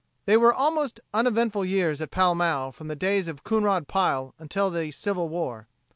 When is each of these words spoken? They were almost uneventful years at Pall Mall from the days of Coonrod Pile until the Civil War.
They 0.25 0.35
were 0.35 0.51
almost 0.51 0.99
uneventful 1.13 1.63
years 1.63 2.01
at 2.01 2.09
Pall 2.09 2.33
Mall 2.33 2.71
from 2.71 2.87
the 2.87 2.95
days 2.95 3.27
of 3.27 3.43
Coonrod 3.43 3.87
Pile 3.87 4.33
until 4.39 4.71
the 4.71 4.89
Civil 4.89 5.29
War. 5.29 5.67